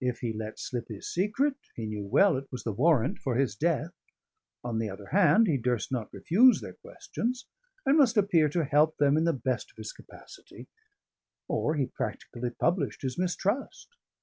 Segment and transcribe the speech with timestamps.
[0.00, 3.54] If he let slip his secret, he knew well it was the warrant for his
[3.54, 3.92] death;
[4.64, 7.44] on the other hand, he durst not refuse their questions,
[7.84, 10.68] and must appear to help them to the best of his capacity,
[11.48, 13.88] or he practically published his mistrust.